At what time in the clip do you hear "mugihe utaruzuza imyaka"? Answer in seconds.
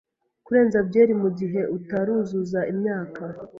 1.21-3.23